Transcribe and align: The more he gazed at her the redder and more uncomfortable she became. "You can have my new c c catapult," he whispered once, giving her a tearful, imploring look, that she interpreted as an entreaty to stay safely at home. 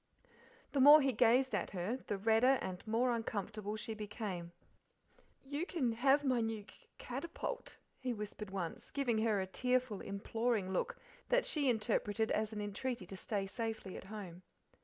The 0.71 0.79
more 0.79 0.99
he 1.01 1.13
gazed 1.13 1.53
at 1.53 1.69
her 1.77 1.97
the 2.07 2.17
redder 2.17 2.57
and 2.59 2.81
more 2.87 3.11
uncomfortable 3.11 3.75
she 3.75 3.93
became. 3.93 4.51
"You 5.43 5.67
can 5.67 5.91
have 5.91 6.23
my 6.25 6.41
new 6.41 6.63
c 6.63 6.67
c 6.71 6.87
catapult," 6.97 7.77
he 7.99 8.11
whispered 8.11 8.49
once, 8.49 8.89
giving 8.89 9.19
her 9.19 9.39
a 9.39 9.45
tearful, 9.45 10.01
imploring 10.01 10.73
look, 10.73 10.97
that 11.29 11.45
she 11.45 11.69
interpreted 11.69 12.31
as 12.31 12.51
an 12.51 12.61
entreaty 12.61 13.05
to 13.05 13.15
stay 13.15 13.45
safely 13.45 13.95
at 13.95 14.05
home. 14.05 14.41